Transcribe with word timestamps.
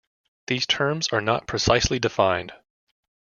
These 0.47 0.65
terms 0.65 1.09
are 1.09 1.21
not 1.21 1.45
precisely 1.45 1.99
defined. 1.99 2.53